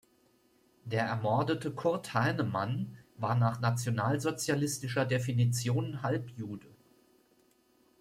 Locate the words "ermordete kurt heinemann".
1.05-2.97